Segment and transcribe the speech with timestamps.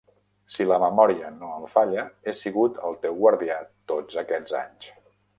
[0.51, 3.59] Si la memòria no em falla, he sigut el teu guardià
[3.93, 4.89] tots aquests anys.